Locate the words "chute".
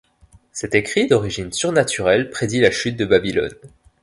2.71-2.97